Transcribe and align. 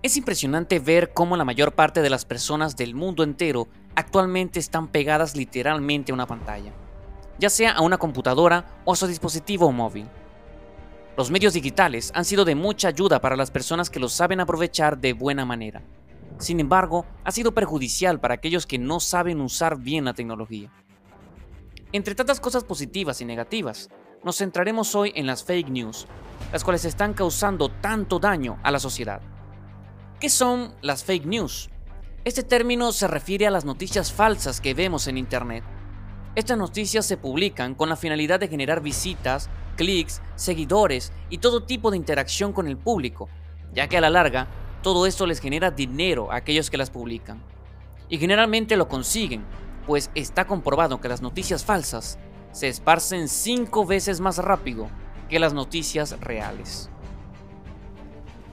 Es 0.00 0.16
impresionante 0.16 0.78
ver 0.78 1.12
cómo 1.12 1.36
la 1.36 1.44
mayor 1.44 1.72
parte 1.72 2.02
de 2.02 2.10
las 2.10 2.24
personas 2.24 2.76
del 2.76 2.94
mundo 2.94 3.24
entero 3.24 3.66
actualmente 3.96 4.60
están 4.60 4.86
pegadas 4.86 5.34
literalmente 5.34 6.12
a 6.12 6.14
una 6.14 6.26
pantalla, 6.26 6.72
ya 7.40 7.50
sea 7.50 7.72
a 7.72 7.80
una 7.80 7.98
computadora 7.98 8.80
o 8.84 8.92
a 8.92 8.96
su 8.96 9.08
dispositivo 9.08 9.72
móvil. 9.72 10.06
Los 11.16 11.32
medios 11.32 11.54
digitales 11.54 12.12
han 12.14 12.24
sido 12.24 12.44
de 12.44 12.54
mucha 12.54 12.86
ayuda 12.86 13.20
para 13.20 13.34
las 13.34 13.50
personas 13.50 13.90
que 13.90 13.98
los 13.98 14.12
saben 14.12 14.38
aprovechar 14.38 14.98
de 14.98 15.14
buena 15.14 15.44
manera. 15.44 15.82
Sin 16.38 16.60
embargo, 16.60 17.04
ha 17.24 17.32
sido 17.32 17.52
perjudicial 17.52 18.20
para 18.20 18.34
aquellos 18.34 18.66
que 18.66 18.78
no 18.78 19.00
saben 19.00 19.40
usar 19.40 19.78
bien 19.78 20.04
la 20.04 20.14
tecnología. 20.14 20.70
Entre 21.90 22.14
tantas 22.14 22.38
cosas 22.38 22.62
positivas 22.62 23.20
y 23.20 23.24
negativas, 23.24 23.90
nos 24.22 24.36
centraremos 24.36 24.94
hoy 24.94 25.12
en 25.16 25.26
las 25.26 25.42
fake 25.42 25.70
news, 25.70 26.06
las 26.52 26.62
cuales 26.62 26.84
están 26.84 27.14
causando 27.14 27.68
tanto 27.68 28.20
daño 28.20 28.60
a 28.62 28.70
la 28.70 28.78
sociedad. 28.78 29.20
¿Qué 30.20 30.30
son 30.30 30.74
las 30.82 31.04
fake 31.04 31.26
news? 31.26 31.70
Este 32.24 32.42
término 32.42 32.90
se 32.90 33.06
refiere 33.06 33.46
a 33.46 33.52
las 33.52 33.64
noticias 33.64 34.12
falsas 34.12 34.60
que 34.60 34.74
vemos 34.74 35.06
en 35.06 35.16
Internet. 35.16 35.62
Estas 36.34 36.58
noticias 36.58 37.06
se 37.06 37.16
publican 37.16 37.76
con 37.76 37.88
la 37.88 37.94
finalidad 37.94 38.40
de 38.40 38.48
generar 38.48 38.80
visitas, 38.80 39.48
clics, 39.76 40.20
seguidores 40.34 41.12
y 41.30 41.38
todo 41.38 41.62
tipo 41.62 41.92
de 41.92 41.98
interacción 41.98 42.52
con 42.52 42.66
el 42.66 42.76
público, 42.76 43.28
ya 43.72 43.86
que 43.86 43.96
a 43.96 44.00
la 44.00 44.10
larga 44.10 44.48
todo 44.82 45.06
esto 45.06 45.24
les 45.24 45.38
genera 45.38 45.70
dinero 45.70 46.32
a 46.32 46.36
aquellos 46.36 46.68
que 46.68 46.78
las 46.78 46.90
publican. 46.90 47.40
Y 48.08 48.18
generalmente 48.18 48.76
lo 48.76 48.88
consiguen, 48.88 49.44
pues 49.86 50.10
está 50.16 50.48
comprobado 50.48 51.00
que 51.00 51.08
las 51.08 51.22
noticias 51.22 51.64
falsas 51.64 52.18
se 52.50 52.66
esparcen 52.66 53.28
5 53.28 53.86
veces 53.86 54.18
más 54.18 54.38
rápido 54.38 54.88
que 55.28 55.38
las 55.38 55.54
noticias 55.54 56.18
reales. 56.18 56.90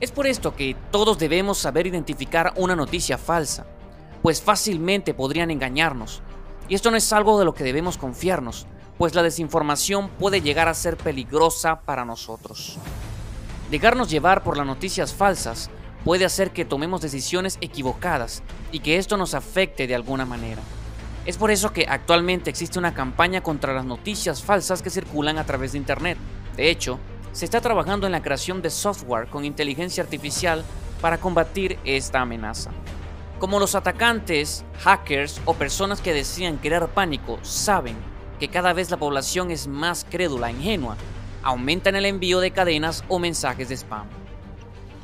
Es 0.00 0.10
por 0.10 0.26
esto 0.26 0.54
que 0.54 0.76
todos 0.90 1.18
debemos 1.18 1.58
saber 1.58 1.86
identificar 1.86 2.52
una 2.56 2.74
noticia 2.74 3.16
falsa, 3.16 3.66
pues 4.22 4.42
fácilmente 4.42 5.14
podrían 5.14 5.50
engañarnos. 5.50 6.22
Y 6.68 6.74
esto 6.74 6.90
no 6.90 6.96
es 6.96 7.12
algo 7.12 7.38
de 7.38 7.44
lo 7.44 7.54
que 7.54 7.64
debemos 7.64 7.96
confiarnos, 7.96 8.66
pues 8.98 9.14
la 9.14 9.22
desinformación 9.22 10.08
puede 10.08 10.40
llegar 10.40 10.68
a 10.68 10.74
ser 10.74 10.96
peligrosa 10.96 11.80
para 11.80 12.04
nosotros. 12.04 12.76
Dejarnos 13.70 14.10
llevar 14.10 14.42
por 14.42 14.56
las 14.56 14.66
noticias 14.66 15.14
falsas 15.14 15.70
puede 16.04 16.24
hacer 16.24 16.50
que 16.50 16.64
tomemos 16.64 17.00
decisiones 17.00 17.58
equivocadas 17.60 18.42
y 18.72 18.80
que 18.80 18.98
esto 18.98 19.16
nos 19.16 19.34
afecte 19.34 19.86
de 19.86 19.94
alguna 19.94 20.26
manera. 20.26 20.60
Es 21.24 21.38
por 21.38 21.50
eso 21.50 21.72
que 21.72 21.86
actualmente 21.88 22.50
existe 22.50 22.78
una 22.78 22.92
campaña 22.94 23.42
contra 23.42 23.72
las 23.72 23.86
noticias 23.86 24.42
falsas 24.42 24.82
que 24.82 24.90
circulan 24.90 25.38
a 25.38 25.46
través 25.46 25.72
de 25.72 25.78
Internet. 25.78 26.18
De 26.56 26.70
hecho, 26.70 26.98
se 27.34 27.44
está 27.44 27.60
trabajando 27.60 28.06
en 28.06 28.12
la 28.12 28.22
creación 28.22 28.62
de 28.62 28.70
software 28.70 29.26
con 29.26 29.44
inteligencia 29.44 30.04
artificial 30.04 30.64
para 31.00 31.18
combatir 31.18 31.80
esta 31.84 32.20
amenaza. 32.20 32.70
Como 33.40 33.58
los 33.58 33.74
atacantes, 33.74 34.64
hackers 34.78 35.40
o 35.44 35.54
personas 35.54 36.00
que 36.00 36.14
desean 36.14 36.58
crear 36.58 36.86
pánico 36.88 37.40
saben 37.42 37.96
que 38.38 38.48
cada 38.48 38.72
vez 38.72 38.88
la 38.92 38.98
población 38.98 39.50
es 39.50 39.66
más 39.66 40.06
crédula 40.08 40.48
e 40.48 40.52
ingenua, 40.52 40.96
aumentan 41.42 41.96
el 41.96 42.06
envío 42.06 42.38
de 42.38 42.52
cadenas 42.52 43.02
o 43.08 43.18
mensajes 43.18 43.68
de 43.68 43.76
spam. 43.76 44.06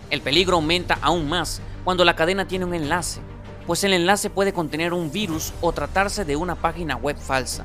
El 0.09 0.23
peligro 0.23 0.55
aumenta 0.55 0.99
aún 1.03 1.29
más 1.29 1.61
cuando 1.83 2.05
la 2.05 2.15
cadena 2.15 2.47
tiene 2.47 2.65
un 2.65 2.75
enlace, 2.75 3.21
pues 3.67 3.83
el 3.83 3.93
enlace 3.93 4.31
puede 4.31 4.53
contener 4.53 4.93
un 4.93 5.11
virus 5.11 5.53
o 5.61 5.73
tratarse 5.73 6.25
de 6.25 6.37
una 6.37 6.55
página 6.55 6.95
web 6.95 7.19
falsa, 7.19 7.65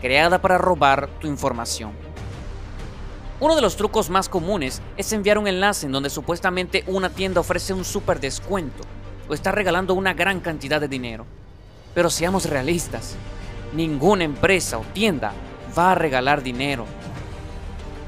creada 0.00 0.40
para 0.40 0.56
robar 0.56 1.08
tu 1.18 1.26
información. 1.26 2.13
Uno 3.44 3.56
de 3.56 3.60
los 3.60 3.76
trucos 3.76 4.08
más 4.08 4.30
comunes 4.30 4.80
es 4.96 5.12
enviar 5.12 5.36
un 5.36 5.46
enlace 5.46 5.84
en 5.84 5.92
donde 5.92 6.08
supuestamente 6.08 6.82
una 6.86 7.10
tienda 7.10 7.42
ofrece 7.42 7.74
un 7.74 7.84
super 7.84 8.18
descuento 8.18 8.82
o 9.28 9.34
está 9.34 9.52
regalando 9.52 9.92
una 9.92 10.14
gran 10.14 10.40
cantidad 10.40 10.80
de 10.80 10.88
dinero. 10.88 11.26
Pero 11.94 12.08
seamos 12.08 12.46
realistas, 12.46 13.16
ninguna 13.74 14.24
empresa 14.24 14.78
o 14.78 14.84
tienda 14.94 15.34
va 15.76 15.92
a 15.92 15.94
regalar 15.94 16.42
dinero. 16.42 16.86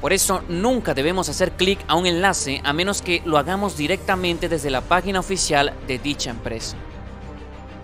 Por 0.01 0.11
eso 0.11 0.41
nunca 0.49 0.95
debemos 0.95 1.29
hacer 1.29 1.51
clic 1.51 1.81
a 1.87 1.93
un 1.93 2.07
enlace 2.07 2.59
a 2.63 2.73
menos 2.73 3.03
que 3.03 3.21
lo 3.23 3.37
hagamos 3.37 3.77
directamente 3.77 4.49
desde 4.49 4.71
la 4.71 4.81
página 4.81 5.19
oficial 5.19 5.71
de 5.85 5.99
dicha 5.99 6.31
empresa. 6.31 6.77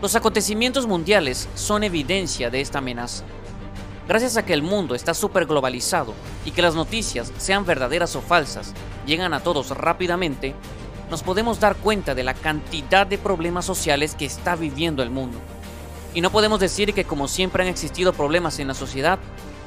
Los 0.02 0.16
acontecimientos 0.16 0.88
mundiales 0.88 1.48
son 1.54 1.84
evidencia 1.84 2.50
de 2.50 2.62
esta 2.62 2.80
amenaza. 2.80 3.24
Gracias 4.08 4.36
a 4.36 4.46
que 4.46 4.54
el 4.54 4.64
mundo 4.64 4.96
está 4.96 5.14
súper 5.14 5.46
globalizado 5.46 6.14
y 6.44 6.52
que 6.52 6.62
las 6.62 6.76
noticias, 6.76 7.32
sean 7.38 7.66
verdaderas 7.66 8.18
o 8.18 8.22
falsas, 8.22 8.74
llegan 9.06 9.34
a 9.34 9.40
todos 9.40 9.70
rápidamente, 9.70 10.54
nos 11.10 11.24
podemos 11.24 11.62
dar 11.62 11.78
cuenta 11.78 12.14
de 12.14 12.24
la 12.24 12.34
cantidad 12.34 13.08
de 13.08 13.18
problemas 13.18 13.64
sociales 13.64 14.16
que 14.16 14.26
está 14.26 14.58
viviendo 14.58 15.04
el 15.04 15.10
mundo. 15.10 15.38
Y 16.14 16.20
no 16.20 16.32
podemos 16.32 16.60
decir 16.60 16.94
que 16.94 17.06
como 17.06 17.30
siempre 17.30 17.64
han 17.64 17.70
existido 17.70 18.12
problemas 18.12 18.60
en 18.60 18.68
la 18.68 18.74
sociedad, 18.74 19.20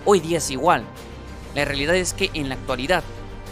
hoy 0.05 0.21
día 0.21 0.39
es 0.39 0.51
igual. 0.51 0.85
La 1.55 1.65
realidad 1.65 1.97
es 1.97 2.13
que 2.13 2.31
en 2.35 2.51
la 2.51 2.57
actualidad, 2.57 3.05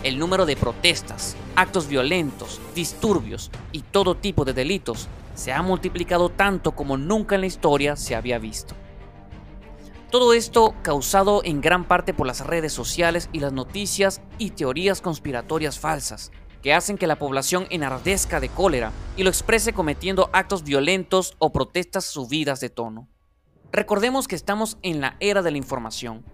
el 0.02 0.18
número 0.18 0.44
de 0.44 0.54
protestas, 0.54 1.34
actos 1.56 1.88
violentos, 1.88 2.60
disturbios 2.74 3.50
y 3.72 3.80
todo 3.80 4.16
tipo 4.16 4.44
de 4.44 4.52
delitos 4.52 5.08
se 5.34 5.50
ha 5.50 5.62
multiplicado 5.62 6.28
tanto 6.28 6.72
como 6.72 6.98
nunca 6.98 7.36
en 7.36 7.40
la 7.40 7.46
historia 7.46 7.96
se 7.96 8.14
había 8.14 8.38
visto. 8.38 8.74
Todo 10.14 10.32
esto 10.32 10.76
causado 10.82 11.42
en 11.42 11.60
gran 11.60 11.88
parte 11.88 12.14
por 12.14 12.28
las 12.28 12.46
redes 12.46 12.72
sociales 12.72 13.28
y 13.32 13.40
las 13.40 13.52
noticias 13.52 14.20
y 14.38 14.50
teorías 14.50 15.00
conspiratorias 15.00 15.80
falsas, 15.80 16.30
que 16.62 16.72
hacen 16.72 16.96
que 16.96 17.08
la 17.08 17.18
población 17.18 17.66
enardezca 17.68 18.38
de 18.38 18.48
cólera 18.48 18.92
y 19.16 19.24
lo 19.24 19.28
exprese 19.28 19.72
cometiendo 19.72 20.30
actos 20.32 20.62
violentos 20.62 21.34
o 21.40 21.50
protestas 21.50 22.04
subidas 22.04 22.60
de 22.60 22.70
tono. 22.70 23.08
Recordemos 23.72 24.28
que 24.28 24.36
estamos 24.36 24.78
en 24.82 25.00
la 25.00 25.16
era 25.18 25.42
de 25.42 25.50
la 25.50 25.58
información, 25.58 26.24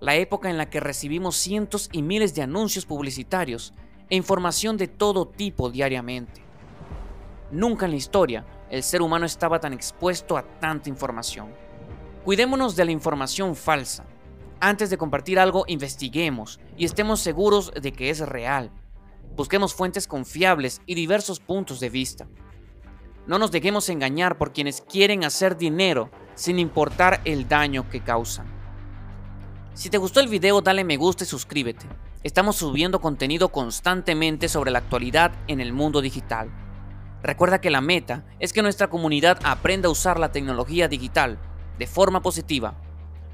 la 0.00 0.14
época 0.14 0.48
en 0.48 0.56
la 0.56 0.70
que 0.70 0.80
recibimos 0.80 1.36
cientos 1.36 1.90
y 1.92 2.00
miles 2.00 2.34
de 2.34 2.40
anuncios 2.40 2.86
publicitarios 2.86 3.74
e 4.08 4.16
información 4.16 4.78
de 4.78 4.88
todo 4.88 5.28
tipo 5.28 5.68
diariamente. 5.68 6.42
Nunca 7.50 7.84
en 7.84 7.90
la 7.90 7.98
historia 7.98 8.46
el 8.70 8.82
ser 8.82 9.02
humano 9.02 9.26
estaba 9.26 9.60
tan 9.60 9.74
expuesto 9.74 10.38
a 10.38 10.44
tanta 10.60 10.88
información. 10.88 11.67
Cuidémonos 12.24 12.76
de 12.76 12.84
la 12.84 12.90
información 12.90 13.56
falsa. 13.56 14.04
Antes 14.60 14.90
de 14.90 14.98
compartir 14.98 15.38
algo, 15.38 15.64
investiguemos 15.68 16.60
y 16.76 16.84
estemos 16.84 17.20
seguros 17.20 17.72
de 17.80 17.92
que 17.92 18.10
es 18.10 18.20
real. 18.20 18.70
Busquemos 19.36 19.72
fuentes 19.72 20.08
confiables 20.08 20.82
y 20.84 20.94
diversos 20.94 21.38
puntos 21.38 21.78
de 21.80 21.90
vista. 21.90 22.28
No 23.26 23.38
nos 23.38 23.52
dejemos 23.52 23.88
engañar 23.88 24.36
por 24.36 24.52
quienes 24.52 24.80
quieren 24.80 25.24
hacer 25.24 25.56
dinero 25.56 26.10
sin 26.34 26.58
importar 26.58 27.20
el 27.24 27.48
daño 27.48 27.88
que 27.88 28.00
causan. 28.00 28.46
Si 29.74 29.90
te 29.90 29.98
gustó 29.98 30.18
el 30.18 30.28
video, 30.28 30.60
dale 30.60 30.82
me 30.82 30.96
gusta 30.96 31.22
y 31.22 31.26
suscríbete. 31.26 31.86
Estamos 32.24 32.56
subiendo 32.56 33.00
contenido 33.00 33.50
constantemente 33.50 34.48
sobre 34.48 34.72
la 34.72 34.80
actualidad 34.80 35.30
en 35.46 35.60
el 35.60 35.72
mundo 35.72 36.00
digital. 36.00 36.50
Recuerda 37.22 37.60
que 37.60 37.70
la 37.70 37.80
meta 37.80 38.24
es 38.40 38.52
que 38.52 38.62
nuestra 38.62 38.90
comunidad 38.90 39.38
aprenda 39.44 39.88
a 39.88 39.92
usar 39.92 40.18
la 40.18 40.32
tecnología 40.32 40.88
digital 40.88 41.38
de 41.78 41.86
forma 41.86 42.20
positiva, 42.20 42.74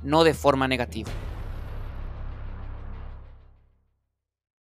no 0.03 0.23
de 0.23 0.35
forma 0.35 0.69
negativa. 0.69 1.11